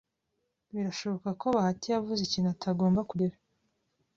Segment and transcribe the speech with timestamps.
[0.73, 3.35] Birashoboka ko Bahati yavuze ikintu atagomba kugira.